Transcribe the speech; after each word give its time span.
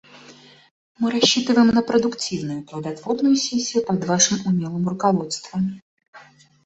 Мы 0.97 1.11
рассчитываем 1.11 1.67
на 1.67 1.83
продуктивную 1.83 2.61
и 2.61 2.63
плодотворную 2.65 3.35
сессию 3.35 3.85
под 3.85 4.03
Вашим 4.05 4.37
умелым 4.47 4.87
руководством. 4.87 5.79